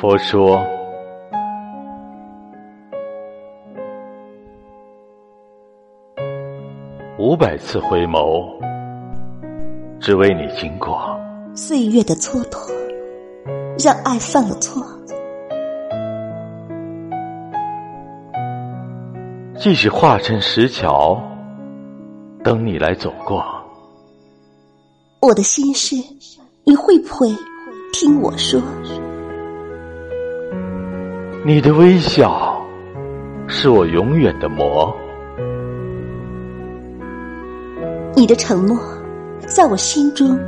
[0.00, 0.60] 佛说
[7.18, 8.52] ：“五百次回眸，
[10.00, 11.16] 只为你经过。
[11.54, 12.68] 岁月的蹉跎，
[13.84, 14.84] 让爱犯了错。
[19.56, 21.22] 即使化成石桥，
[22.42, 23.44] 等你来走过。
[25.20, 25.94] 我的心事，
[26.64, 27.28] 你会不会
[27.92, 28.60] 听我说？”
[31.44, 32.64] 你的微笑
[33.48, 34.96] 是我永远的魔，
[38.14, 38.78] 你的承诺
[39.40, 40.38] 在我心中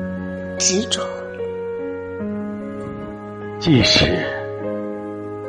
[0.56, 1.02] 执着。
[3.58, 4.24] 即使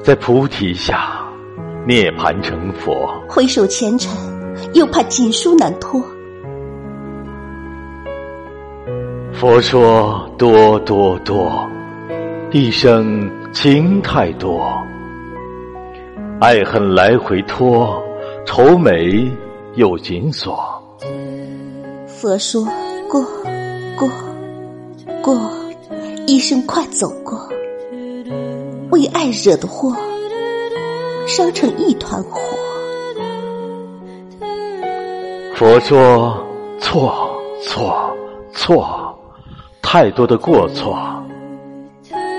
[0.02, 1.24] 在菩提下
[1.86, 4.12] 涅槃成佛，回首前尘，
[4.74, 6.04] 又怕锦书难托。
[9.32, 11.70] 佛说多多多，
[12.50, 14.76] 一生情太多。
[16.42, 18.04] 爱恨来回拖，
[18.46, 19.32] 愁眉
[19.76, 20.60] 又紧锁。
[22.08, 22.68] 佛说
[23.10, 23.22] 过
[23.98, 24.10] 过
[25.24, 25.40] 过，
[26.28, 27.40] 一生快走过。
[28.92, 29.96] 为爱惹的祸，
[31.26, 32.40] 烧成一团火。
[35.56, 36.38] 佛说
[36.80, 37.14] 错
[37.62, 38.14] 错
[38.52, 39.18] 错，
[39.82, 40.98] 太多的过错，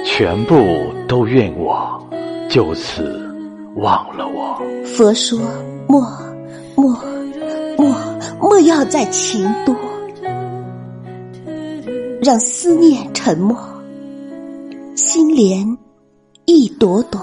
[0.05, 0.55] 全部
[1.09, 2.07] 都怨我，
[2.49, 3.23] 就此。
[3.77, 4.61] 忘了我。
[4.85, 5.39] 佛说：
[5.87, 6.01] 莫
[6.75, 6.97] 莫
[7.77, 7.95] 莫
[8.41, 9.75] 莫要在情多，
[12.23, 13.57] 让思念沉默，
[14.95, 15.79] 心莲
[16.47, 17.21] 一朵朵。